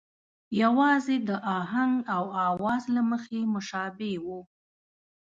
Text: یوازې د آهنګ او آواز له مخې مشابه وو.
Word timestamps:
یوازې 0.61 1.15
د 1.27 1.29
آهنګ 1.59 1.93
او 2.15 2.23
آواز 2.49 2.83
له 2.95 3.01
مخې 3.11 3.39
مشابه 3.53 4.11
وو. 4.25 4.39